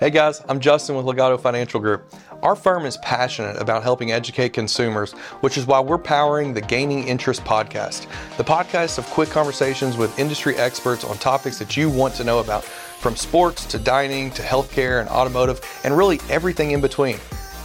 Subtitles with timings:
[0.00, 2.14] Hey guys, I'm Justin with Legato Financial Group.
[2.42, 7.06] Our firm is passionate about helping educate consumers, which is why we're powering the Gaining
[7.06, 8.06] Interest podcast.
[8.38, 12.38] The podcast of quick conversations with industry experts on topics that you want to know
[12.38, 17.18] about, from sports to dining to healthcare and automotive, and really everything in between.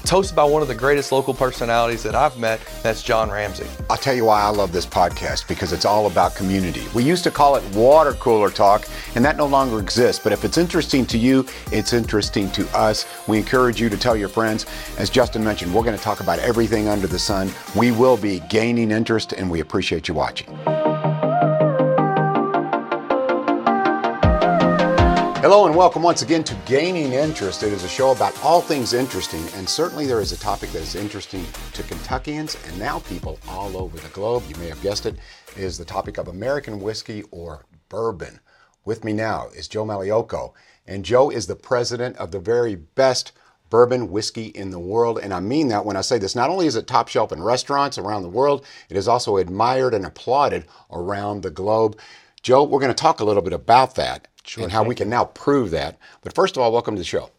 [0.05, 3.65] It's hosted by one of the greatest local personalities that I've met, that's John Ramsey.
[3.89, 6.83] I'll tell you why I love this podcast because it's all about community.
[6.93, 10.23] We used to call it water cooler talk, and that no longer exists.
[10.23, 13.07] But if it's interesting to you, it's interesting to us.
[13.27, 14.67] We encourage you to tell your friends.
[14.99, 17.51] As Justin mentioned, we're going to talk about everything under the sun.
[17.75, 20.55] We will be gaining interest, and we appreciate you watching.
[25.45, 27.61] Hello and welcome once again to Gaining Interest.
[27.61, 30.81] It is a show about all things interesting, and certainly there is a topic that
[30.81, 34.41] is interesting to Kentuckians and now people all over the globe.
[34.49, 35.17] You may have guessed it,
[35.55, 38.39] is the topic of American whiskey or bourbon.
[38.85, 40.53] With me now is Joe Magliocco,
[40.87, 43.31] and Joe is the president of the very best
[43.69, 45.19] bourbon whiskey in the world.
[45.19, 46.35] And I mean that when I say this.
[46.35, 49.93] Not only is it top shelf in restaurants around the world, it is also admired
[49.93, 51.99] and applauded around the globe.
[52.41, 55.09] Joe, we're going to talk a little bit about that sure, and how we can
[55.09, 55.97] now prove that.
[56.21, 57.31] But first of all, welcome to the show.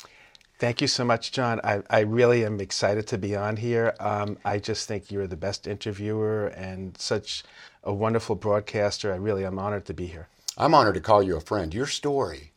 [0.58, 1.60] Thank you so much, John.
[1.62, 3.94] I, I really am excited to be on here.
[4.00, 7.44] Um, I just think you're the best interviewer and such
[7.84, 9.12] a wonderful broadcaster.
[9.12, 10.28] I really am honored to be here.
[10.56, 11.74] I'm honored to call you a friend.
[11.74, 12.52] Your story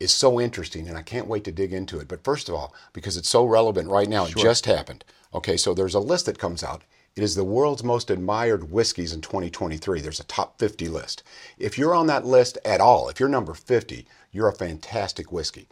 [0.00, 2.08] is so interesting, and I can't wait to dig into it.
[2.08, 4.36] But first of all, because it's so relevant right now, sure.
[4.36, 5.04] it just happened.
[5.32, 6.82] Okay, so there's a list that comes out
[7.16, 10.00] it is the world's most admired whiskeys in 2023.
[10.00, 11.22] There's a top 50 list.
[11.58, 15.68] If you're on that list at all, if you're number 50, you're a fantastic whiskey.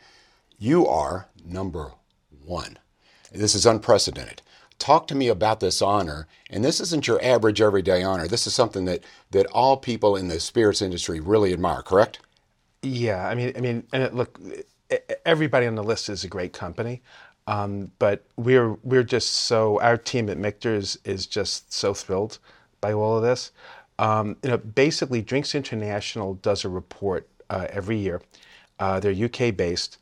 [0.59, 1.93] You are number
[2.45, 2.79] one.
[3.33, 4.43] This is unprecedented.
[4.79, 6.29] Talk to me about this honor.
[6.48, 8.29] And this isn't your average everyday honor.
[8.29, 12.20] This is something that, that all people in the spirits industry really admire, correct?
[12.83, 13.27] Yeah.
[13.27, 14.39] I mean, I mean, and it, look,
[15.25, 17.03] everybody on the list is a great company.
[17.47, 22.39] Um, but we're we're just so our team at Michter's is just so thrilled
[22.81, 23.51] by all of this.
[23.98, 28.23] Um, you know, basically, Drinks International does a report uh, every year.
[28.79, 29.98] Uh, they're UK based,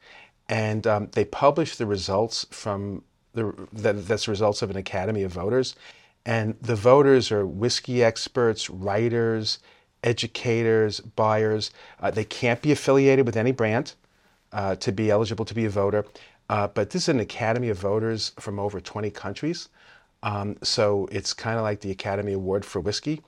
[0.49, 3.03] and um, they publish the results from
[3.34, 5.75] the that, that's the results of an academy of voters,
[6.27, 9.59] and the voters are whiskey experts, writers,
[10.05, 11.71] educators, buyers.
[12.00, 13.95] Uh, they can't be affiliated with any brand.
[14.53, 16.05] Uh, to be eligible to be a voter.
[16.50, 19.69] Uh, but this is an academy of voters from over 20 countries.
[20.25, 23.22] Um, so it's kind of like the Academy Award for whiskey.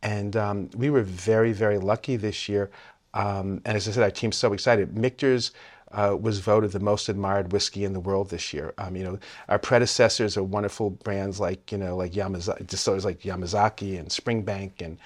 [0.00, 2.70] And um, we were very, very lucky this year.
[3.14, 4.96] Um, and as I said, our team's so excited.
[4.96, 5.50] Michter's
[5.90, 8.74] uh, was voted the most admired whiskey in the world this year.
[8.78, 9.18] Um, you know,
[9.48, 14.82] our predecessors are wonderful brands like you know, like Yamazaki, distillers like Yamazaki and Springbank,
[14.82, 14.98] and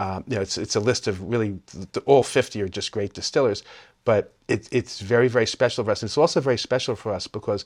[0.00, 1.60] um, you know, it's it's a list of really
[2.06, 3.62] all 50 are just great distillers
[4.04, 6.02] but it, it's very, very special for us.
[6.02, 7.64] And it's also very special for us because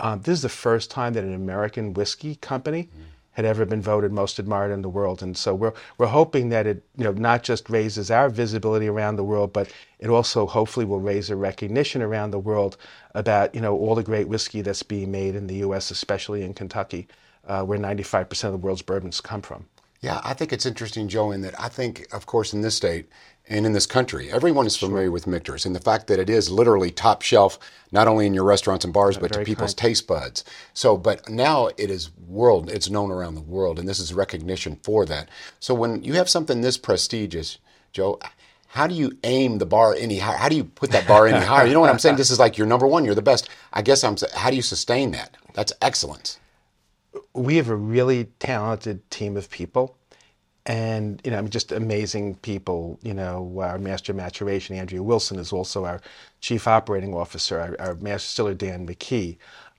[0.00, 3.02] um, this is the first time that an American whiskey company mm.
[3.32, 5.22] had ever been voted most admired in the world.
[5.22, 9.16] And so we're, we're hoping that it you know, not just raises our visibility around
[9.16, 12.76] the world, but it also hopefully will raise a recognition around the world
[13.14, 16.54] about you know, all the great whiskey that's being made in the U.S., especially in
[16.54, 17.06] Kentucky,
[17.46, 19.66] uh, where 95% of the world's bourbons come from.
[20.00, 23.08] Yeah, I think it's interesting, Joe, in that I think, of course, in this state
[23.48, 25.12] and in this country, everyone is familiar sure.
[25.12, 27.58] with Michter's and the fact that it is literally top shelf,
[27.92, 29.88] not only in your restaurants and bars, but to people's kind.
[29.88, 30.44] taste buds.
[30.72, 34.78] So, but now it is world, it's known around the world, and this is recognition
[34.82, 35.28] for that.
[35.60, 37.58] So when you have something this prestigious,
[37.92, 38.18] Joe,
[38.68, 40.38] how do you aim the bar any higher?
[40.38, 41.66] How do you put that bar any higher?
[41.66, 42.16] You know what I'm saying?
[42.16, 43.50] This is like you're number one, you're the best.
[43.72, 45.36] I guess I'm, how do you sustain that?
[45.52, 46.38] That's excellence
[47.34, 49.96] we have a really talented team of people
[50.66, 55.84] and you know just amazing people you know our master maturation andrea wilson is also
[55.84, 56.00] our
[56.40, 59.36] chief operating officer our, our master distiller dan mckee.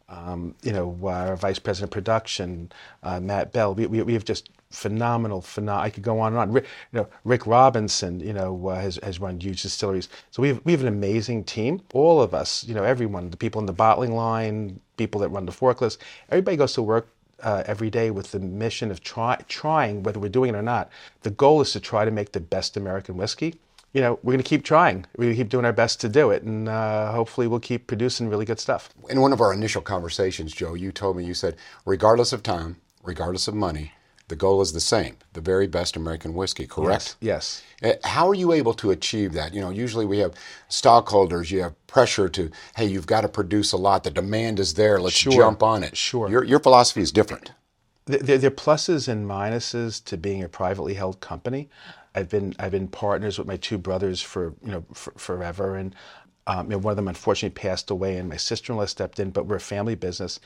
[0.08, 3.74] Um, you know our vice president of production uh, matt bell.
[3.74, 6.52] We, we, we, have just phenomenal phenom- i could go on and on.
[6.52, 10.10] Rick, you know, rick robinson you know uh, has, has run huge distilleries.
[10.30, 11.82] So we have, we have an amazing team.
[11.94, 15.46] All of us you know everyone the people in the bottling line people that run
[15.46, 15.98] the forklifts
[16.30, 17.08] everybody goes to work
[17.42, 20.90] uh, every day with the mission of try, trying, whether we're doing it or not.
[21.22, 23.56] The goal is to try to make the best American whiskey.
[23.94, 25.06] You know, we're going to keep trying.
[25.16, 27.88] We're going to keep doing our best to do it, and uh, hopefully, we'll keep
[27.88, 28.90] producing really good stuff.
[29.10, 31.56] In one of our initial conversations, Joe, you told me you said,
[31.86, 33.94] regardless of time, regardless of money,
[34.28, 37.16] the goal is the same the very best American whiskey, correct?
[37.20, 37.64] Yes.
[37.82, 37.96] yes.
[38.04, 39.54] Uh, how are you able to achieve that?
[39.54, 40.34] You know, usually we have
[40.70, 44.04] stockholders, you have pressure to, hey, you've got to produce a lot.
[44.04, 45.00] The demand is there.
[45.00, 45.34] Let's sure.
[45.34, 45.96] jump on it.
[45.98, 46.30] Sure.
[46.30, 47.52] Your, your philosophy is different.
[48.06, 51.70] There, there are pluses and minuses to being a privately held company.
[52.16, 55.96] I've been I've been partners with my two brothers for you know for, forever, and
[56.48, 59.32] Um, you know, one of them unfortunately passed away, and my sister-in-law stepped in.
[59.32, 60.40] But we're a family business,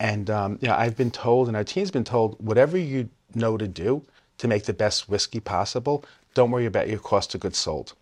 [0.00, 4.02] and um, I've been told, and our team's been told, whatever you know to do
[4.38, 6.04] to make the best whiskey possible,
[6.34, 7.94] don't worry about your cost of goods sold.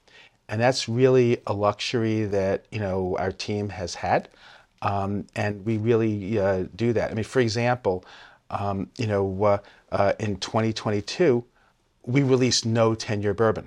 [0.49, 4.29] And that's really a luxury that you know our team has had,
[4.83, 7.11] um, and we really uh, do that.
[7.11, 8.05] I mean, for example,
[8.51, 9.59] um, you know, uh,
[9.91, 11.45] uh, in 2022,
[12.05, 13.67] we released no 10-year bourbon,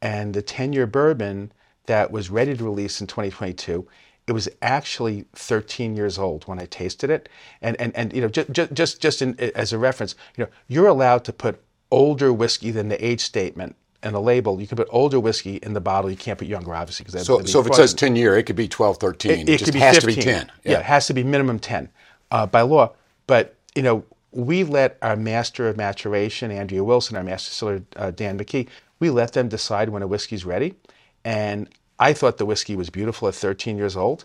[0.00, 1.52] and the 10-year bourbon
[1.86, 3.86] that was ready to release in 2022
[4.30, 7.28] it was actually 13 years old when I tasted it.
[7.60, 10.86] And, and, and you know, just, just, just in, as a reference, you know, you're
[10.86, 11.60] allowed to put
[11.90, 13.74] older whiskey than the age statement
[14.04, 14.60] and the label.
[14.60, 16.08] You can put older whiskey in the bottle.
[16.12, 17.06] You can't put younger, obviously.
[17.06, 19.32] Because so, so if it says 10 year, it could be 12, 13.
[19.32, 20.14] It, it, it be has 15.
[20.14, 20.52] to be 10.
[20.62, 20.70] Yeah.
[20.70, 20.78] yeah.
[20.78, 21.88] it has to be minimum 10
[22.30, 22.92] uh, by law.
[23.26, 28.12] But, you know, we let our master of maturation, Andrea Wilson, our master distiller, uh,
[28.12, 28.68] Dan McKee,
[29.00, 30.76] we let them decide when a whiskey's ready.
[31.24, 31.68] And
[32.00, 34.24] I thought the whiskey was beautiful at 13 years old.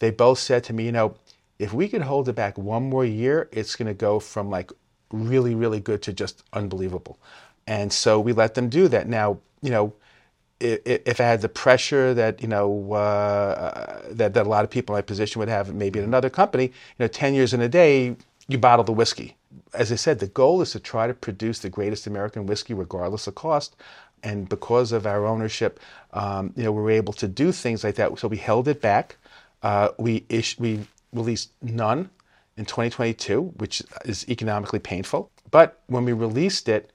[0.00, 1.14] They both said to me, you know,
[1.58, 4.72] if we could hold it back one more year, it's going to go from like
[5.12, 7.18] really, really good to just unbelievable.
[7.66, 9.08] And so we let them do that.
[9.08, 9.94] Now, you know,
[10.58, 14.94] if, I had the pressure that you know uh, that, that a lot of people
[14.94, 17.68] in my position would have, maybe at another company, you know, ten years in a
[17.68, 18.16] day,
[18.48, 19.36] you bottle the whiskey.
[19.74, 23.26] As I said, the goal is to try to produce the greatest American whiskey, regardless
[23.26, 23.76] of cost
[24.22, 25.80] and because of our ownership,
[26.12, 28.18] um, you know, we were able to do things like that.
[28.18, 29.16] So we held it back.
[29.62, 32.10] Uh, we ish- we released none
[32.56, 35.30] in 2022, which is economically painful.
[35.50, 36.92] But when we released it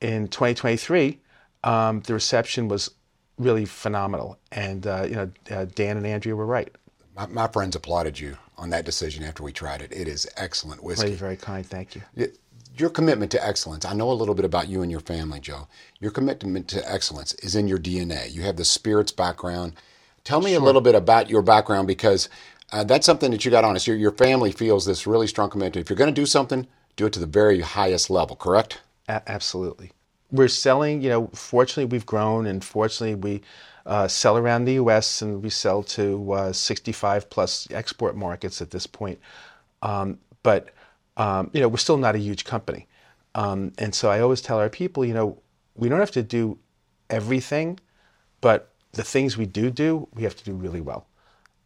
[0.00, 1.18] in 2023,
[1.64, 2.90] um, the reception was
[3.38, 4.38] really phenomenal.
[4.52, 6.74] And uh, you know, uh, Dan and Andrea were right.
[7.16, 9.92] My, my, friends applauded you on that decision after we tried it.
[9.92, 11.06] It is excellent whiskey.
[11.06, 11.66] Very, very kind.
[11.66, 12.02] Thank you.
[12.14, 12.38] It,
[12.80, 15.68] your commitment to excellence, I know a little bit about you and your family, Joe.
[16.00, 18.32] Your commitment to excellence is in your DNA.
[18.32, 19.74] You have the spirits background.
[20.24, 20.60] Tell me sure.
[20.60, 22.28] a little bit about your background because
[22.72, 23.86] uh, that's something that you got on us.
[23.86, 25.76] Your, your family feels this really strong commitment.
[25.76, 26.66] If you're going to do something,
[26.96, 28.80] do it to the very highest level, correct?
[29.08, 29.92] A- absolutely.
[30.30, 33.42] We're selling, you know, fortunately, we've grown and fortunately, we
[33.86, 35.22] uh, sell around the U.S.
[35.22, 39.18] and we sell to uh, 65 plus export markets at this point.
[39.80, 40.68] Um, but
[41.18, 42.86] um, you know, we're still not a huge company.
[43.34, 45.38] Um, and so I always tell our people, you know,
[45.76, 46.58] we don't have to do
[47.10, 47.78] everything,
[48.40, 51.06] but the things we do do, we have to do really well.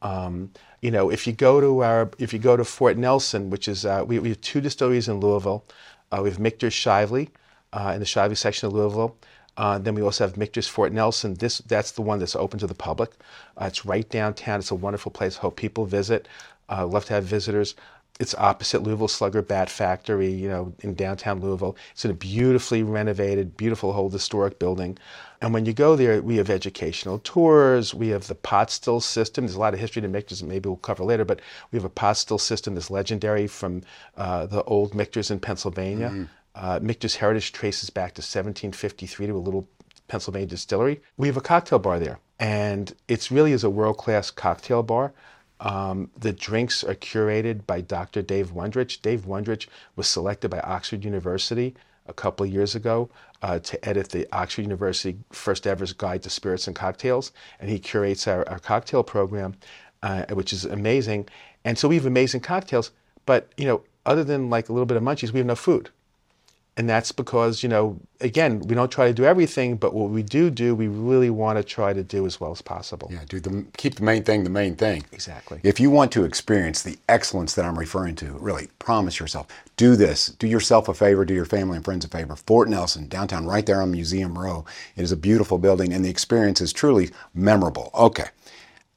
[0.00, 0.50] Um,
[0.80, 3.86] you know, if you go to our, if you go to Fort Nelson, which is,
[3.86, 5.64] uh, we, we, have two distilleries in Louisville.
[6.10, 7.28] Uh, we have Michter's Shively
[7.72, 9.16] uh, in the Shively section of Louisville.
[9.56, 11.34] Uh, then we also have Michter's Fort Nelson.
[11.34, 13.12] This that's the one that's open to the public.
[13.60, 14.60] Uh, it's right downtown.
[14.60, 15.36] It's a wonderful place.
[15.36, 16.26] Hope people visit.
[16.68, 17.74] Uh, love to have visitors.
[18.22, 21.76] It's opposite Louisville Slugger Bat Factory, you know, in downtown Louisville.
[21.90, 24.96] It's in a beautifully renovated, beautiful old historic building.
[25.40, 27.92] And when you go there, we have educational tours.
[27.92, 29.44] We have the pot still system.
[29.44, 31.40] There's a lot of history to Michter's that maybe we'll cover later, but
[31.72, 33.82] we have a pot still system that's legendary from
[34.16, 36.10] uh, the old Michter's in Pennsylvania.
[36.10, 36.24] Mm-hmm.
[36.54, 39.66] Uh, Michter's heritage traces back to 1753 to a little
[40.06, 41.00] Pennsylvania distillery.
[41.16, 45.12] We have a cocktail bar there, and it's really is a world class cocktail bar.
[45.62, 48.20] Um, the drinks are curated by Dr.
[48.20, 49.00] Dave Wondrich.
[49.00, 51.74] Dave Wondrich was selected by Oxford University
[52.06, 53.08] a couple of years ago
[53.42, 57.30] uh, to edit the Oxford University first ever guide to spirits and cocktails,
[57.60, 59.54] and he curates our, our cocktail program,
[60.02, 61.28] uh, which is amazing.
[61.64, 62.90] And so we have amazing cocktails,
[63.24, 65.90] but you know, other than like a little bit of munchies, we have no food
[66.76, 70.22] and that's because you know again we don't try to do everything but what we
[70.22, 73.08] do do we really want to try to do as well as possible.
[73.12, 75.04] Yeah do the keep the main thing the main thing.
[75.12, 75.60] Exactly.
[75.62, 79.96] If you want to experience the excellence that i'm referring to really promise yourself do
[79.96, 80.28] this.
[80.28, 82.36] Do yourself a favor do your family and friends a favor.
[82.36, 84.64] Fort nelson downtown right there on museum row.
[84.96, 87.90] It is a beautiful building and the experience is truly memorable.
[87.94, 88.28] Okay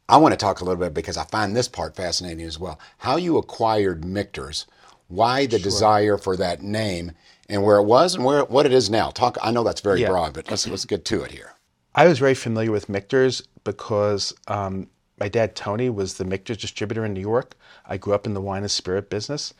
[0.08, 2.80] i want to talk a little bit because i find this part fascinating as well.
[3.00, 4.66] How you acquired michter's
[5.08, 5.64] why the sure.
[5.64, 7.12] desire for that name
[7.50, 9.10] and where it was and where what it is now.
[9.10, 9.38] Talk.
[9.42, 10.10] I know that's very yeah.
[10.10, 11.54] broad, but let's let's get to it here.
[11.94, 14.88] I was very familiar with Michter's because um,
[15.20, 17.56] my dad Tony was the Michter's distributor in New York.
[17.86, 19.54] I grew up in the wine and spirit business,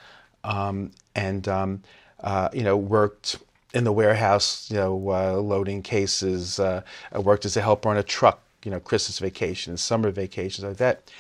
[0.44, 1.84] um, and um,
[2.22, 3.38] uh, you know worked
[3.76, 6.60] in the warehouse, you know, uh, loading cases.
[6.60, 10.12] Uh, I worked as a helper on a truck, you know, Christmas vacation and summer
[10.12, 11.12] vacations like that.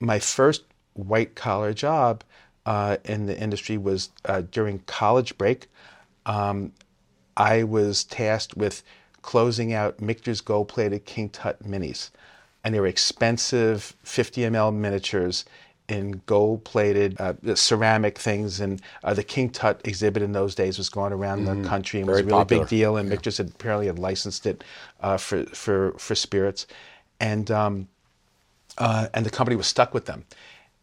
[0.00, 2.22] My first white collar job
[2.66, 5.68] uh, in the industry was uh, during college break
[6.26, 6.72] um,
[7.36, 8.82] I was tasked with
[9.22, 12.10] closing out Michter's gold plated King Tut minis.
[12.62, 15.44] And they were expensive 50 ml miniatures
[15.88, 18.60] in gold plated uh, ceramic things.
[18.60, 21.62] And uh, the King Tut exhibit in those days was going around mm-hmm.
[21.62, 22.62] the country and Very was a really popular.
[22.64, 22.96] big deal.
[22.96, 23.14] And yeah.
[23.14, 24.64] Michter's had, apparently had licensed it
[25.00, 26.66] uh, for, for, for spirits.
[27.20, 27.88] And um,
[28.78, 30.24] uh, and the company was stuck with them.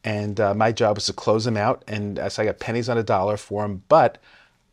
[0.03, 2.97] And uh, my job was to close them out, and so I got pennies on
[2.97, 3.83] a dollar for them.
[3.87, 4.17] But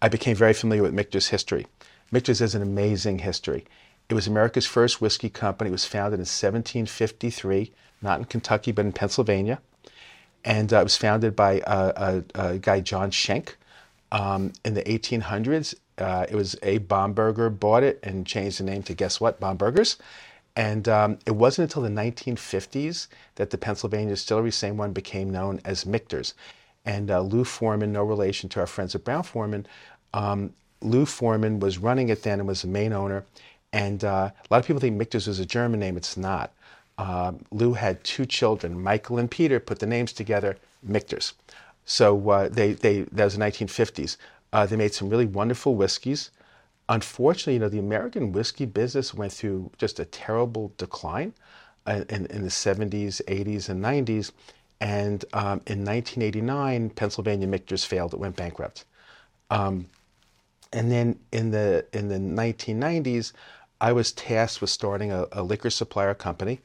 [0.00, 1.66] I became very familiar with Michter's history.
[2.10, 3.66] Michter's has an amazing history.
[4.08, 5.68] It was America's first whiskey company.
[5.68, 9.60] It was founded in 1753, not in Kentucky, but in Pennsylvania.
[10.44, 13.56] And uh, it was founded by a, a guy, John Shenk,
[14.12, 15.74] um, in the 1800s.
[15.98, 19.40] Uh, it was Abe Bomberger bought it and changed the name to guess what?
[19.40, 19.96] Bombergers.
[20.56, 25.60] And um, it wasn't until the 1950s that the Pennsylvania distillery, same one, became known
[25.64, 26.34] as Michter's.
[26.88, 29.66] And uh, Lou Forman, no relation to our friends at Brown-Forman.
[30.14, 33.24] um, Lou Forman was running it then and was the main owner.
[33.74, 35.98] And uh, a lot of people think Michter's was a German name.
[35.98, 36.52] It's not.
[36.96, 41.34] Uh, Lou had two children, Michael and Peter, put the names together, Michter's.
[41.84, 44.16] So uh, they, they, that was the 1950s.
[44.52, 46.30] Uh, they made some really wonderful whiskeys.
[46.88, 51.34] Unfortunately, you know, the American whiskey business went through just a terrible decline
[51.86, 54.32] uh, in, in the 70s, 80s, and 90s.
[54.80, 58.84] And um, in 1989, Pennsylvania Michter's failed; it went bankrupt.
[59.50, 59.88] Um,
[60.72, 63.32] and then in the in the 1990s,
[63.80, 66.60] I was tasked with starting a, a, liquor supplier company.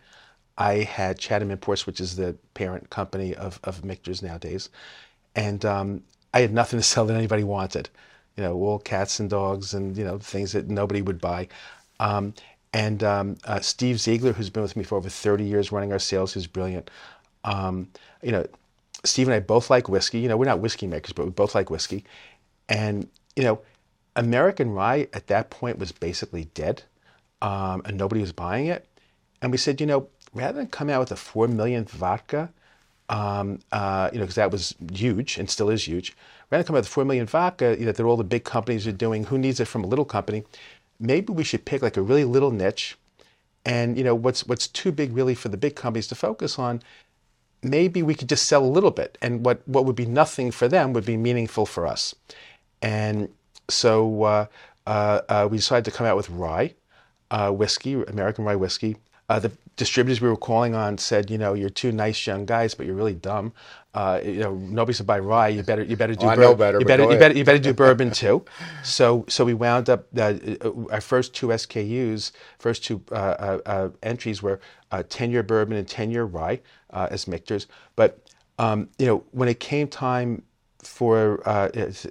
[0.57, 4.69] I had Chatham Imports, which is the parent company of of Michter's nowadays,
[5.35, 6.03] and um,
[6.33, 7.89] I had nothing to sell that anybody wanted.
[8.35, 11.47] You know, all cats and dogs, and you know things that nobody would buy.
[11.99, 12.33] Um,
[12.73, 15.99] and um, uh, Steve Ziegler, who's been with me for over 30 years running our
[15.99, 16.89] sales, who's brilliant.
[17.43, 17.89] Um,
[18.21, 18.45] you know,
[19.03, 20.19] Steve and I both like whiskey.
[20.19, 22.05] You know, we're not whiskey makers, but we both like whiskey.
[22.69, 23.59] And you know,
[24.15, 26.83] American rye at that point was basically dead,
[27.41, 28.87] um, and nobody was buying it.
[29.41, 32.49] And we said, you know, rather than come out with a four millionth vodka,
[33.09, 36.15] um, uh, you know, because that was huge and still is huge.
[36.49, 38.87] Rather than come out with four million vodka, you know, that all the big companies
[38.87, 39.25] are doing.
[39.25, 40.43] Who needs it from a little company?
[40.99, 42.97] Maybe we should pick like a really little niche,
[43.65, 46.81] and you know, what's what's too big really for the big companies to focus on.
[47.63, 50.67] Maybe we could just sell a little bit, and what what would be nothing for
[50.67, 52.13] them would be meaningful for us.
[52.81, 53.29] And
[53.69, 54.45] so uh,
[54.85, 56.75] uh, uh, we decided to come out with rye
[57.49, 58.97] whiskey, American rye whiskey.
[59.39, 62.85] The distributors we were calling on said, you know, you're two nice young guys, but
[62.85, 63.53] you're really dumb.
[63.93, 65.49] Uh, you know, nobody's to buy rye.
[65.49, 66.25] You better, you better do.
[66.25, 66.79] Oh, I know better.
[66.79, 68.43] You better, you better, you better do bourbon too.
[68.83, 70.05] So, so we wound up.
[70.17, 70.35] Uh,
[70.91, 74.59] our first two SKUs, first two uh, uh entries were
[75.09, 76.59] ten year bourbon and ten year rye
[76.91, 77.67] as Michter's.
[77.95, 78.19] But
[78.59, 80.43] um, you know, when it came time
[80.83, 81.37] for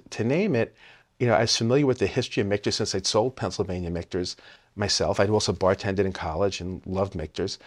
[0.09, 0.75] to name it,
[1.19, 4.35] you know, I was familiar with the history of Michter's since I'd sold Pennsylvania Michter's
[4.75, 5.19] myself.
[5.19, 7.59] I'd also bartended in college and loved Michter's.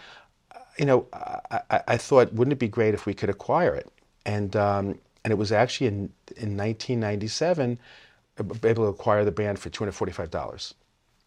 [0.77, 3.91] You know, I, I, thought, wouldn't it be great if we could acquire it?
[4.25, 5.95] And um, and it was actually in
[6.35, 7.79] in 1997
[8.39, 10.73] able to acquire the brand for 245 dollars.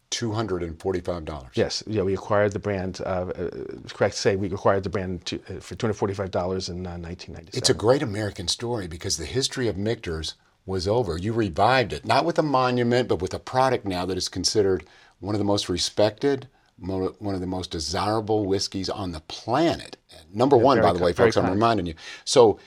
[0.09, 1.51] Two hundred and forty-five dollars.
[1.53, 2.99] Yes, yeah, we acquired the brand.
[2.99, 3.49] Uh, uh,
[3.93, 6.85] correct to say, we acquired the brand to, uh, for two hundred forty-five dollars in
[6.85, 7.57] uh, nineteen ninety-seven.
[7.57, 10.33] It's a great American story because the history of Michter's
[10.65, 11.17] was over.
[11.17, 14.83] You revived it, not with a monument, but with a product now that is considered
[15.21, 16.47] one of the most respected,
[16.77, 19.97] one of the most desirable whiskeys on the planet.
[20.33, 21.93] Number yeah, one, by the way, folks, I'm reminding you.
[22.25, 22.59] So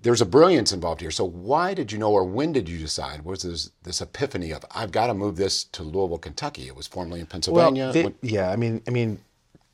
[0.00, 1.10] there's a brilliance involved here.
[1.10, 3.24] So why did you know, or when did you decide?
[3.24, 6.66] Was this this epiphany of I've got to move this to Louisville, Kentucky?
[6.66, 7.92] It was formerly in Pennsylvania.
[7.92, 9.18] Well, the, yeah, I mean, I mean,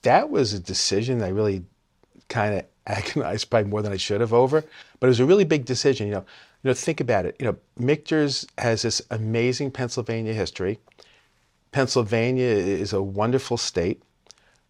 [0.02, 1.64] that was a decision I really
[2.28, 4.64] kind of agonized probably more than I should have over.
[4.98, 6.06] But it was a really big decision.
[6.06, 6.24] You know,
[6.62, 7.36] you know, think about it.
[7.38, 10.78] You know, Michter's has this amazing Pennsylvania history.
[11.75, 14.00] Pennsylvania is a wonderful state,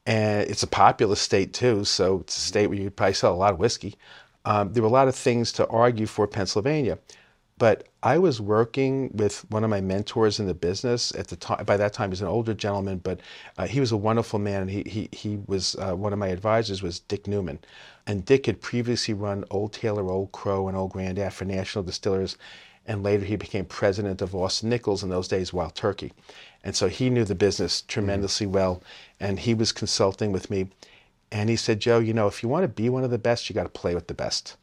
[0.07, 1.85] and it's a populous state too.
[1.85, 3.97] So it's a state where you probably sell a lot of whiskey.
[4.47, 6.99] Um, there were a lot of things to argue for Pennsylvania,
[7.59, 11.67] but I was working with one of my mentors in the business at the time.
[11.67, 13.21] By that time, he's an older gentleman, but
[13.59, 14.63] uh, he was a wonderful man.
[14.63, 17.59] And he he he was uh, one of my advisors was Dick Newman,
[18.07, 22.39] and Dick had previously run Old Taylor, Old Crow, and Old Grandad for National Distillers,
[22.87, 26.13] and later he became president of Austin Nichols in those days, Wild Turkey,
[26.63, 28.83] and so he knew the business tremendously well,
[29.21, 30.69] and he was consulting with me,
[31.31, 33.49] and he said, Joe, you know, if you want to be one of the best,
[33.49, 34.57] you got to play with the best.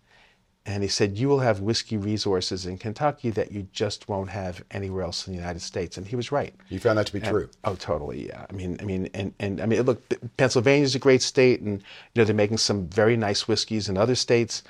[0.65, 4.63] And he said, You will have whiskey resources in Kentucky that you just won't have
[4.69, 5.97] anywhere else in the United States.
[5.97, 6.53] And he was right.
[6.69, 7.49] You found that to be and, true.
[7.63, 8.27] Oh, totally.
[8.27, 8.45] Yeah.
[8.47, 10.01] I mean, I mean, and, and I mean, look,
[10.37, 13.97] Pennsylvania is a great state, and you know they're making some very nice whiskeys in
[13.97, 14.61] other states.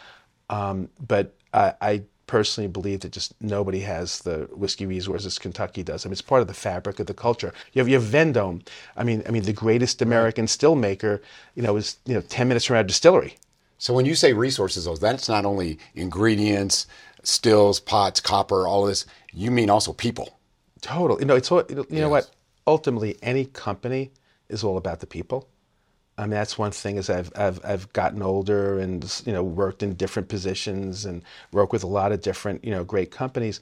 [0.49, 6.05] Um, but I, I personally believe that just nobody has the whiskey resources Kentucky does.
[6.05, 7.53] I mean, it's part of the fabric of the culture.
[7.73, 8.63] You have you have Vendome.
[8.95, 11.21] I mean, I mean, the greatest American still maker.
[11.55, 13.35] You know, is you know ten minutes from our distillery.
[13.79, 16.87] So when you say resources, though, that's not only ingredients,
[17.23, 19.05] stills, pots, copper, all of this.
[19.33, 20.39] You mean also people.
[20.79, 21.19] Totally.
[21.19, 22.09] You know, it's all, you know yes.
[22.09, 22.31] what?
[22.65, 24.11] Ultimately, any company
[24.47, 25.49] is all about the people.
[26.17, 29.81] I mean, that's one thing as I've, I've, I've gotten older and, you know, worked
[29.81, 33.61] in different positions and worked with a lot of different, you know, great companies.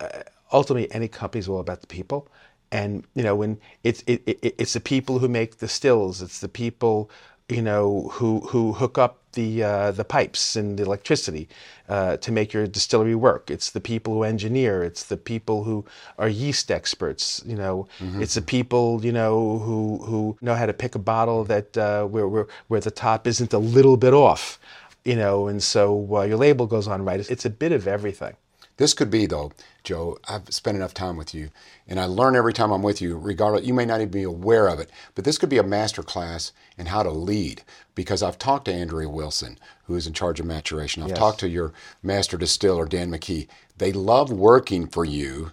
[0.00, 0.08] Uh,
[0.52, 2.28] ultimately, any company is all about the people.
[2.70, 6.40] And, you know, when it's, it, it, it's the people who make the stills, it's
[6.40, 7.10] the people
[7.48, 11.48] you know, who who hook up the uh, the pipes and the electricity
[11.88, 13.50] uh, to make your distillery work.
[13.50, 14.82] It's the people who engineer.
[14.82, 15.84] It's the people who
[16.18, 17.42] are yeast experts.
[17.46, 18.22] You know, mm-hmm.
[18.22, 22.04] it's the people you know who who know how to pick a bottle that uh,
[22.04, 24.58] where, where where the top isn't a little bit off.
[25.04, 27.20] You know, and so uh, your label goes on right.
[27.20, 28.36] It's, it's a bit of everything.
[28.78, 31.50] This could be, though, Joe, I've spent enough time with you,
[31.88, 34.68] and I learn every time I'm with you, regardless, you may not even be aware
[34.68, 37.62] of it, but this could be a master class in how to lead,
[37.96, 41.02] because I've talked to Andrea Wilson, who is in charge of maturation.
[41.02, 41.18] I've yes.
[41.18, 41.72] talked to your
[42.04, 43.48] master distiller, Dan McKee.
[43.76, 45.50] They love working for you.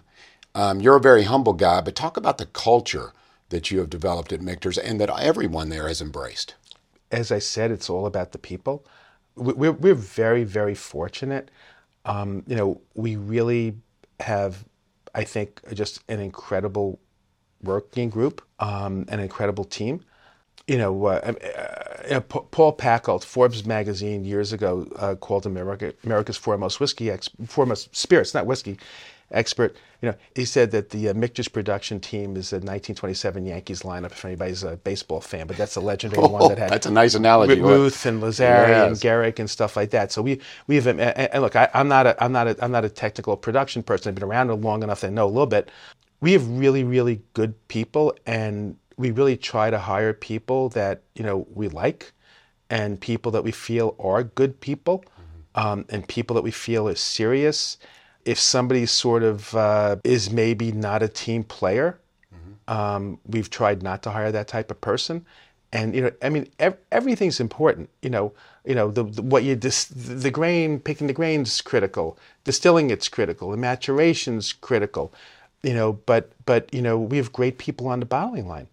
[0.54, 3.12] Um, you're a very humble guy, but talk about the culture
[3.48, 6.54] that you have developed at Michter's and that everyone there has embraced.
[7.10, 8.86] As I said, it's all about the people.
[9.34, 11.50] We're, we're very, very fortunate
[12.06, 13.76] um, you know, we really
[14.20, 14.64] have,
[15.14, 16.98] I think, just an incredible
[17.62, 20.04] working group, um, an incredible team.
[20.68, 21.34] You know, uh,
[22.10, 27.94] uh, Paul Pacult, Forbes magazine years ago uh, called America, America's foremost whiskey, ex- foremost
[27.94, 28.78] spirits, not whiskey,
[29.30, 29.76] expert.
[30.02, 31.14] You know, he said that the uh,
[31.52, 34.12] production team is a 1927 Yankees lineup.
[34.12, 36.90] If anybody's a baseball fan, but that's a legendary oh, one that had that's a
[36.90, 37.60] nice analogy.
[37.60, 38.88] Ruth and Lazzeri yes.
[38.88, 40.12] and Gehrig and stuff like that.
[40.12, 42.72] So we we have and, and look, I, am not a I'm not a I'm
[42.72, 44.10] not a technical production person.
[44.10, 45.70] I've been around long enough to know a little bit.
[46.20, 51.24] We have really really good people, and we really try to hire people that you
[51.24, 52.12] know we like,
[52.70, 55.66] and people that we feel are good people, mm-hmm.
[55.66, 57.78] um, and people that we feel are serious
[58.26, 61.98] if somebody sort of uh, is maybe not a team player,
[62.34, 62.72] mm-hmm.
[62.72, 65.24] um, we've tried not to hire that type of person.
[65.72, 67.88] And you know, I mean, ev- everything's important.
[68.02, 68.32] You know,
[68.64, 73.08] you know, the, the what you dis- the grain, picking the grains critical, distilling it's
[73.08, 75.14] critical, the maturation's critical.
[75.62, 78.68] You know, but but you know, we have great people on the bottling line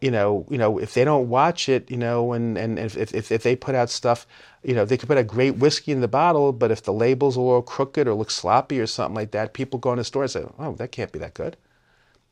[0.00, 3.32] you know, you know, if they don't watch it, you know, and, and if, if,
[3.32, 4.26] if they put out stuff,
[4.62, 7.36] you know, they could put a great whiskey in the bottle, but if the label's
[7.36, 10.22] a little crooked or looks sloppy or something like that, people go in the store
[10.22, 11.56] and say, oh, that can't be that good.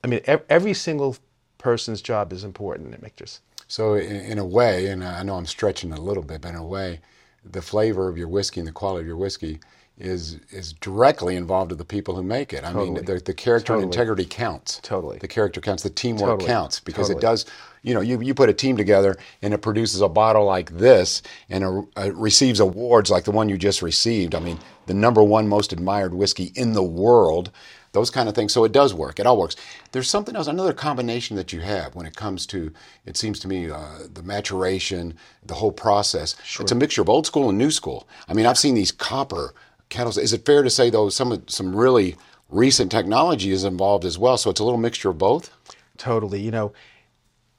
[0.03, 1.17] I mean, every single
[1.59, 3.41] person's job is important at Michter's.
[3.69, 6.65] So, in a way, and I know I'm stretching a little bit, but in a
[6.65, 7.01] way,
[7.45, 9.59] the flavor of your whiskey and the quality of your whiskey
[9.99, 12.65] is is directly involved with the people who make it.
[12.65, 12.91] I totally.
[12.91, 13.85] mean, the, the character totally.
[13.85, 14.81] and integrity counts.
[14.83, 15.19] Totally.
[15.19, 15.83] The character counts.
[15.83, 16.47] The teamwork totally.
[16.47, 17.47] counts because it does.
[17.83, 21.23] You know, you, you put a team together and it produces a bottle like this
[21.49, 24.35] and a, a receives awards like the one you just received.
[24.35, 27.51] I mean, the number one most admired whiskey in the world.
[27.93, 28.53] Those kind of things.
[28.53, 29.19] So it does work.
[29.19, 29.57] It all works.
[29.93, 32.71] There's something else, another combination that you have when it comes to,
[33.07, 36.37] it seems to me, uh, the maturation, the whole process.
[36.45, 36.65] Sure.
[36.65, 38.07] It's a mixture of old school and new school.
[38.29, 39.55] I mean, I've seen these copper
[39.88, 40.18] kettles.
[40.18, 42.16] Is it fair to say though some some really
[42.49, 44.37] recent technology is involved as well?
[44.37, 45.51] So it's a little mixture of both.
[45.96, 46.40] Totally.
[46.40, 46.72] You know,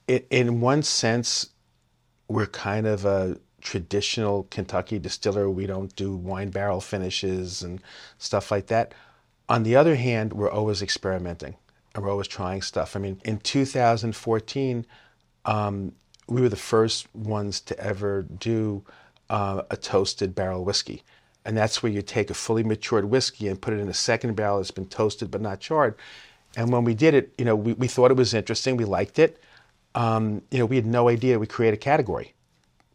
[0.06, 1.50] it, in one sense,
[2.28, 5.50] we're kind of a traditional Kentucky distiller.
[5.50, 7.80] We don't do wine barrel finishes and
[8.18, 8.94] stuff like that.
[9.48, 11.56] On the other hand, we're always experimenting
[11.94, 12.94] and we're always trying stuff.
[12.94, 14.86] I mean, in 2014,
[15.44, 15.92] um,
[16.28, 18.84] we were the first ones to ever do
[19.30, 21.02] uh, a toasted barrel whiskey
[21.44, 24.34] and that's where you take a fully matured whiskey and put it in a second
[24.34, 25.94] barrel that's been toasted but not charred.
[26.56, 28.76] And when we did it, you know, we, we thought it was interesting.
[28.76, 29.40] We liked it.
[29.94, 32.34] Um, you know, we had no idea we create a category,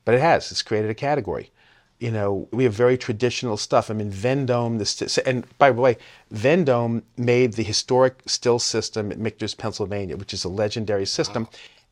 [0.06, 0.52] but it has.
[0.52, 1.52] It's created a category.
[2.00, 3.90] You know, we have very traditional stuff.
[3.90, 5.98] I mean, Vendome, the and by the way,
[6.32, 11.44] Vendome made the historic still system at Michter's, Pennsylvania, which is a legendary system.
[11.44, 11.50] Wow.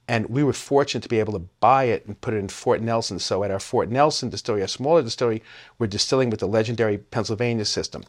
[0.07, 2.81] And we were fortunate to be able to buy it and put it in Fort
[2.81, 3.19] Nelson.
[3.19, 5.41] So at our Fort Nelson distillery, a smaller distillery,
[5.79, 8.03] we're distilling with the legendary Pennsylvania system.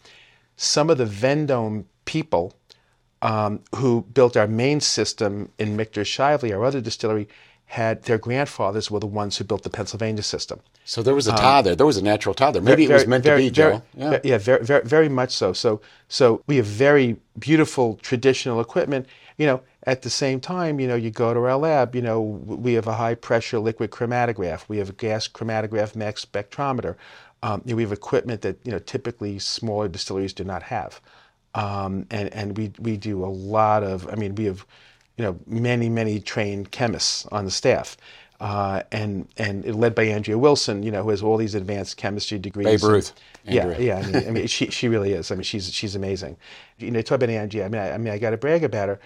[0.57, 2.55] Some of the Vendome people
[3.23, 7.29] um, who built our main system in Michter's Shively, our other distillery,
[7.73, 10.61] had their grandfathers were the ones who built the Pennsylvania system.
[10.85, 11.75] So there was a tie um, there.
[11.75, 12.61] There was a natural tie there.
[12.61, 13.83] Maybe very, it was meant very, to be, Joe.
[13.97, 15.55] yeah, yeah very, very, very much so.
[15.55, 19.07] So, so we have very beautiful traditional equipment.
[19.39, 22.21] You know, at the same time, you know, you go to our lab, you know,
[22.21, 26.97] we have a high pressure liquid chromatograph, we have a gas chromatograph mass spectrometer.
[27.43, 31.01] Um, you know, we have equipment that, you know, typically smaller distilleries do not have.
[31.55, 34.67] Um, and, and we, we do a lot of, I mean, we have,
[35.17, 37.97] you know, many, many trained chemists on the staff.
[38.41, 42.41] Uh, and and led by Andrea Wilson, you know, who has all these advanced chemistry
[42.41, 42.67] degrees.
[42.67, 43.13] Babe Ruth.
[43.45, 43.99] Yeah, yeah.
[43.99, 45.31] I mean, I mean, she she really is.
[45.31, 46.37] I mean, she's she's amazing.
[46.79, 47.67] You know, talk about Andrea.
[47.67, 49.01] I mean, I, I mean, I got to brag about her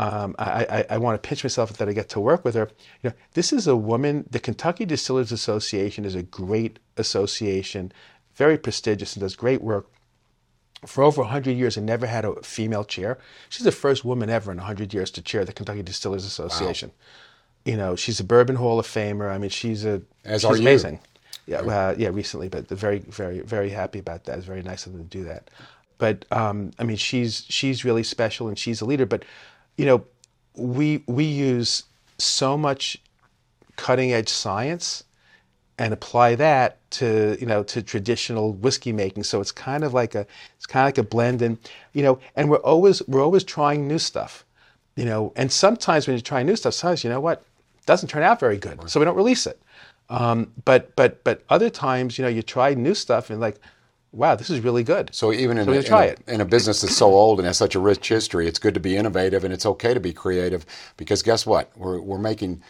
[0.00, 2.70] um, I, I, I want to pinch myself that I get to work with her.
[3.02, 4.24] You know, this is a woman.
[4.30, 7.92] The Kentucky Distillers Association is a great association,
[8.34, 9.90] very prestigious, and does great work.
[10.86, 13.18] For over 100 years, and never had a female chair.
[13.48, 16.88] She's the first woman ever in 100 years to chair the Kentucky Distillers Association.
[16.90, 17.72] Wow.
[17.72, 19.30] You know, she's a Bourbon Hall of Famer.
[19.30, 20.94] I mean, she's a As she's are amazing.
[20.94, 21.00] You.
[21.46, 24.38] Yeah, uh, yeah, recently, but very, very, very happy about that.
[24.38, 25.50] It's very nice of them to do that.
[25.98, 29.04] But um, I mean, she's she's really special, and she's a leader.
[29.04, 29.24] But
[29.76, 30.04] you know,
[30.54, 31.82] we we use
[32.18, 32.98] so much
[33.76, 35.04] cutting edge science
[35.80, 39.24] and apply that to you know to traditional whiskey making.
[39.24, 41.58] So it's kind of like a it's kind of like a blend, and
[41.94, 44.44] you know, and we're always we're always trying new stuff,
[44.94, 45.32] you know.
[45.36, 47.42] And sometimes when you try new stuff, sometimes you know what
[47.86, 49.58] doesn't turn out very good, so we don't release it.
[50.10, 53.58] Um, but but but other times, you know, you try new stuff and like
[54.12, 55.14] wow, this is really good.
[55.14, 57.56] So even in, so a, in, a, in, a, business that's so old and has
[57.56, 60.66] such a rich history, it's good to be innovative and it's okay to be creative
[60.96, 61.70] because guess what?
[61.76, 62.60] We're, we're making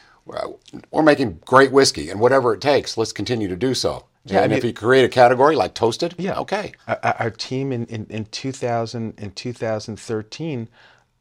[0.91, 4.07] we're making great whiskey and whatever it takes, let's continue to do so.
[4.25, 6.73] Yeah, and I mean, if you create a category like toasted, yeah, okay.
[6.87, 10.69] Our, our team in, in, in 2000 in 2013,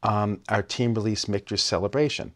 [0.02, 2.32] um, our team released Michter's Celebration.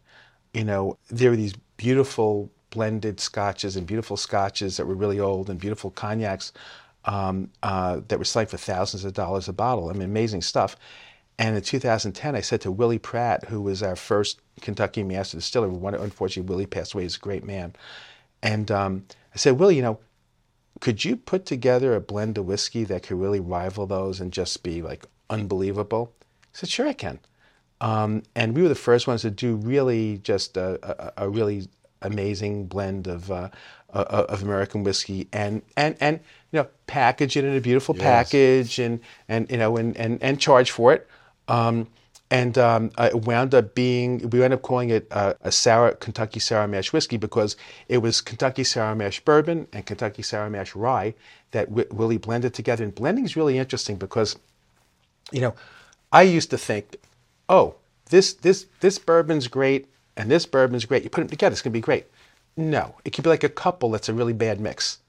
[0.53, 5.49] You know, there were these beautiful blended scotches and beautiful scotches that were really old
[5.49, 6.51] and beautiful cognacs
[7.05, 9.89] um, uh, that were selling for thousands of dollars a bottle.
[9.89, 10.75] I mean, amazing stuff.
[11.37, 15.67] And in 2010, I said to Willie Pratt, who was our first Kentucky master distiller,
[15.67, 17.73] one, unfortunately, Willie passed away, he's a great man.
[18.41, 19.99] And um, I said, Willie, you know,
[20.79, 24.63] could you put together a blend of whiskey that could really rival those and just
[24.63, 26.13] be like unbelievable?
[26.21, 27.19] He said, sure, I can.
[27.81, 30.79] Um, and we were the first ones to do really just a,
[31.17, 31.67] a, a really
[32.01, 33.49] amazing blend of uh,
[33.93, 36.19] uh, of American whiskey and and and
[36.51, 38.03] you know package it in a beautiful yes.
[38.03, 41.07] package and and you know and and, and charge for it.
[41.47, 41.87] Um,
[42.31, 46.39] and um, it wound up being we wound up calling it uh, a sour Kentucky
[46.39, 47.55] sour mash whiskey because
[47.87, 51.13] it was Kentucky sour mash bourbon and Kentucky sour mash rye
[51.51, 52.83] that w- Willie blended together.
[52.83, 54.37] And blending is really interesting because,
[55.31, 55.53] you know,
[56.11, 56.97] I used to think,
[57.47, 57.75] oh,
[58.09, 61.03] this this this bourbon's great and this bourbon's great.
[61.03, 62.07] You put them together, it's gonna be great.
[62.57, 64.99] No, it could be like a couple that's a really bad mix.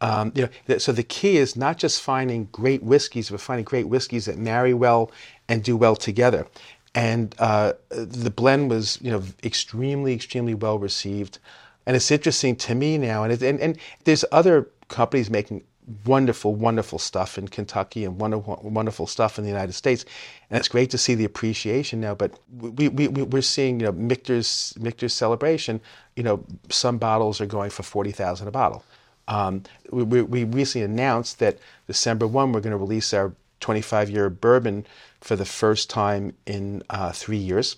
[0.00, 3.88] Um, you know, so the key is not just finding great whiskeys, but finding great
[3.88, 5.10] whiskeys that marry well
[5.48, 6.46] and do well together.
[6.94, 11.38] And uh, the blend was, you know, extremely, extremely well received.
[11.86, 15.62] And it's interesting to me now, and it, and, and there's other companies making
[16.04, 20.04] wonderful, wonderful stuff in Kentucky and wonderful, wonderful stuff in the United States.
[20.50, 22.14] And it's great to see the appreciation now.
[22.14, 25.80] But we, we, we're seeing, you know, Michter's, Michter's celebration,
[26.16, 28.84] you know, some bottles are going for 40000 a bottle.
[29.28, 34.30] Um, we, we recently announced that December 1, we're going to release our 25 year
[34.30, 34.86] bourbon
[35.20, 37.76] for the first time in uh, three years.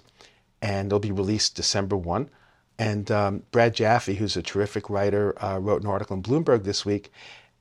[0.60, 2.28] And it'll be released December 1.
[2.78, 6.84] And um, Brad Japhe, who's a terrific writer, uh, wrote an article in Bloomberg this
[6.84, 7.10] week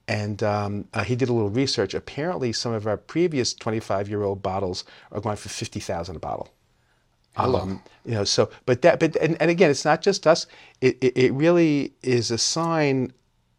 [0.08, 1.94] and um, uh, he did a little research.
[1.94, 6.50] Apparently, some of our previous 25 year old bottles are going for 50,000 a bottle.
[7.36, 10.48] Um, you know, so, but that, but, and, and again, it's not just us.
[10.82, 13.14] It, it, it really is a sign,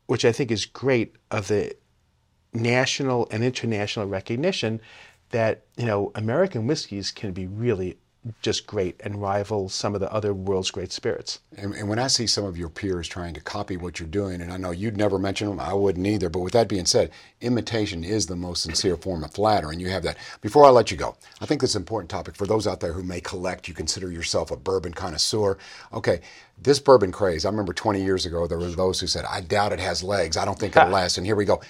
[0.09, 1.77] which I think is great, of the
[2.53, 4.81] national and international recognition
[5.31, 7.99] that, you know, American whiskeys can be really
[8.43, 11.41] just great and rival some of the other world's great spirits.
[11.57, 14.41] And, and, when I see some of your peers trying to copy what you're doing,
[14.41, 17.11] and I know you'd never mention them, I wouldn't either, but with that being said,
[17.41, 20.17] imitation is the most sincere form of flattery, and you have that.
[20.41, 22.81] Before I let you go, I think this is an important topic for those out
[22.81, 25.59] there who may collect, you consider yourself a bourbon connoisseur.
[25.93, 26.21] Okay,
[26.61, 29.73] this bourbon craze, I remember 20 years ago, there were those who said, I doubt
[29.73, 31.61] it has legs, I don't think it'll last, and here we go.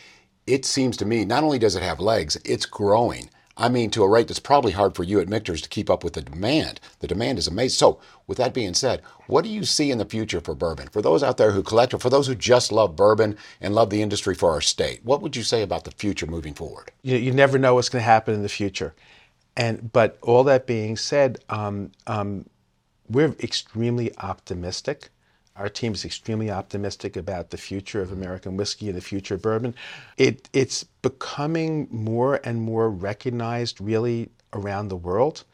[0.46, 3.28] It seems to me, not only does it have legs, it's growing.
[3.60, 6.04] I mean, to a rate that's probably hard for you at Michter's to keep up
[6.04, 6.78] with the demand.
[7.00, 7.76] The demand is amazing.
[7.76, 10.88] So, with that being said, what do you see in the future for bourbon?
[10.88, 13.90] For those out there who collect, or for those who just love bourbon and love
[13.90, 16.92] the industry for our state, what would you say about the future moving forward?
[17.02, 18.94] You, you never know what's going to happen in the future.
[19.56, 22.46] And but all that being said, um, um,
[23.10, 25.10] we're extremely optimistic
[25.58, 29.42] our team is extremely optimistic about the future of American whiskey and the future of
[29.42, 29.74] bourbon.
[30.16, 35.44] It, it's becoming more and more recognized really around the world,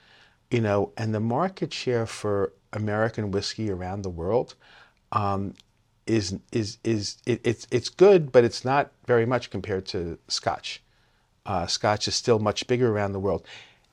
[0.51, 4.55] you know, and the market share for American whiskey around the world
[5.13, 5.55] um,
[6.07, 10.83] is is is it, it's it's good, but it's not very much compared to Scotch.
[11.47, 13.47] Uh, Scotch is still much bigger around the world,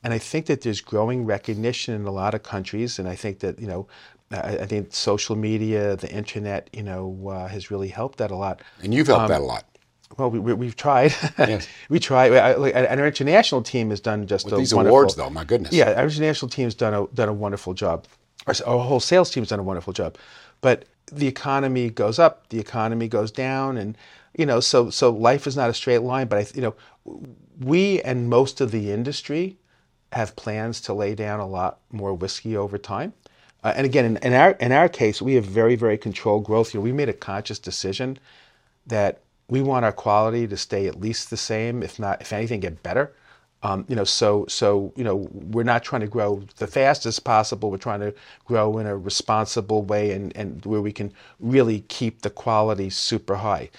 [0.04, 3.40] and I think that there's growing recognition in a lot of countries, and I think
[3.40, 3.88] that you know
[4.32, 8.36] I, I think social media, the internet, you know, uh, has really helped that a
[8.36, 8.62] lot.
[8.84, 9.66] And you've helped um, that a lot.
[10.18, 11.14] Well, we, we, we've tried.
[11.38, 11.68] Yes.
[11.90, 12.34] we tried.
[12.34, 15.44] I- And our international team has done just With a these wonderful, awards, though, my
[15.44, 15.74] goodness.
[15.74, 18.06] Yeah, our international team's done a done a wonderful job.
[18.48, 20.18] Our, our whole sales team's done a wonderful job.
[20.62, 23.98] But the economy goes up, the economy goes down, and
[24.38, 26.28] you know, so so life is not a straight line.
[26.28, 26.76] But I, you know,
[27.60, 29.58] we and most of the industry
[30.12, 33.14] have plans to lay down a lot more whiskey over time.
[33.64, 36.74] Uh, and again, in, in our in our case, we have very very controlled growth.
[36.74, 38.18] You know, we made a conscious decision
[38.88, 42.62] that we want our quality to stay at least the same, if not, if anything,
[42.62, 43.14] get better.
[43.64, 47.70] Um, you know, so so you know, we're not trying to grow the fastest possible.
[47.70, 48.14] We're trying to
[48.46, 53.36] grow in a responsible way, and and where we can really keep the quality super
[53.36, 53.70] high.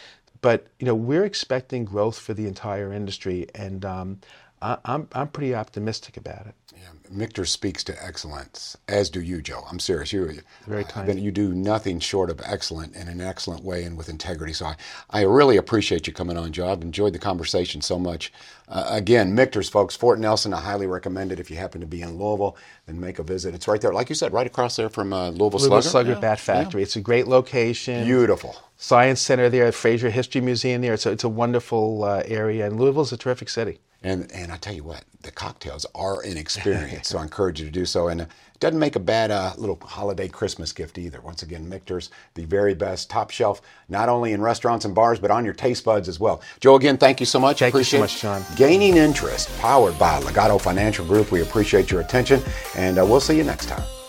[0.41, 4.21] But you know, we're expecting growth for the entire industry, and um,
[4.63, 6.55] I, I'm I'm pretty optimistic about it.
[6.75, 9.65] Yeah, Michter speaks to excellence, as do you, Joe.
[9.71, 10.13] I'm serious.
[10.13, 11.07] You, Very uh, kind.
[11.07, 14.53] but you do nothing short of excellent in an excellent way and with integrity.
[14.53, 14.77] So I,
[15.11, 16.73] I really appreciate you coming on, Joe.
[16.73, 18.33] I've enjoyed the conversation so much.
[18.69, 21.39] Uh, again, Michter's, folks, Fort Nelson, I highly recommend it.
[21.39, 23.55] If you happen to be in Louisville, then make a visit.
[23.55, 25.89] It's right there, like you said, right across there from uh, Louisville, Louisville Slugger.
[25.89, 26.83] Slugger Yeah, Bat Factory.
[26.83, 28.05] It's a great location.
[28.05, 28.57] Beautiful.
[28.79, 30.95] Science Center there, Frazier History Museum there.
[30.95, 33.79] It's a, it's a wonderful uh, area, and Louisville's a terrific city.
[34.05, 37.09] And and I tell you what, the cocktails are an experience.
[37.09, 38.09] so I encourage you to do so.
[38.09, 41.21] And uh, it doesn't make a bad uh, little holiday Christmas gift either.
[41.21, 45.31] Once again, Michter's, the very best, top shelf, not only in restaurants and bars, but
[45.31, 46.43] on your taste buds as well.
[46.61, 47.59] Joe, again, thank you so much.
[47.61, 48.21] Thank you so much.
[48.21, 48.45] John.
[48.57, 51.33] Gaining interest, powered by Legato Financial Group.
[51.33, 52.43] We appreciate your attention,
[52.77, 54.02] and uh, we'll see you next time.